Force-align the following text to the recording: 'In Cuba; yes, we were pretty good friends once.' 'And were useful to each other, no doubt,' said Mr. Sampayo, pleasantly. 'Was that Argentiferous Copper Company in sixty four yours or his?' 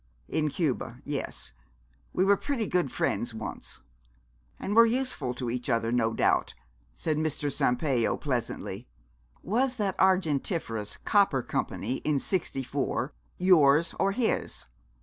'In 0.27 0.49
Cuba; 0.49 0.99
yes, 1.05 1.53
we 2.11 2.25
were 2.25 2.35
pretty 2.35 2.65
good 2.65 2.91
friends 2.91 3.35
once.' 3.35 3.81
'And 4.59 4.75
were 4.75 4.87
useful 4.87 5.35
to 5.35 5.47
each 5.51 5.69
other, 5.69 5.91
no 5.91 6.11
doubt,' 6.11 6.55
said 6.95 7.17
Mr. 7.17 7.51
Sampayo, 7.53 8.17
pleasantly. 8.19 8.87
'Was 9.43 9.75
that 9.75 9.95
Argentiferous 9.99 10.97
Copper 11.03 11.43
Company 11.43 11.97
in 11.97 12.17
sixty 12.17 12.63
four 12.63 13.13
yours 13.37 13.93
or 13.99 14.13
his?' 14.13 14.65